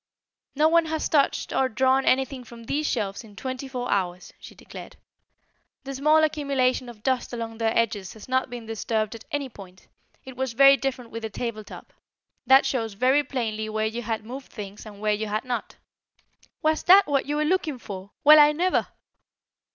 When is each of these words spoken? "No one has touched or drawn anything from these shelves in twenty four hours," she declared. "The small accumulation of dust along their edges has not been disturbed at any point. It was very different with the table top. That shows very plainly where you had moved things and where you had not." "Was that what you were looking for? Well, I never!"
"No 0.55 0.67
one 0.67 0.85
has 0.85 1.07
touched 1.07 1.53
or 1.53 1.69
drawn 1.69 2.05
anything 2.05 2.43
from 2.43 2.63
these 2.63 2.87
shelves 2.87 3.23
in 3.23 3.35
twenty 3.35 3.67
four 3.67 3.91
hours," 3.91 4.33
she 4.39 4.55
declared. 4.55 4.95
"The 5.83 5.93
small 5.93 6.23
accumulation 6.23 6.89
of 6.89 7.03
dust 7.03 7.33
along 7.33 7.59
their 7.59 7.77
edges 7.77 8.13
has 8.13 8.27
not 8.27 8.49
been 8.49 8.65
disturbed 8.65 9.13
at 9.13 9.25
any 9.29 9.47
point. 9.47 9.87
It 10.25 10.35
was 10.35 10.53
very 10.53 10.75
different 10.75 11.11
with 11.11 11.21
the 11.21 11.29
table 11.29 11.63
top. 11.63 11.93
That 12.47 12.65
shows 12.65 12.93
very 12.93 13.23
plainly 13.23 13.69
where 13.69 13.85
you 13.85 14.01
had 14.01 14.25
moved 14.25 14.51
things 14.51 14.87
and 14.87 14.99
where 15.01 15.13
you 15.13 15.27
had 15.27 15.45
not." 15.45 15.75
"Was 16.63 16.81
that 16.85 17.05
what 17.05 17.27
you 17.27 17.35
were 17.35 17.45
looking 17.45 17.77
for? 17.77 18.09
Well, 18.23 18.39
I 18.39 18.53
never!" 18.53 18.87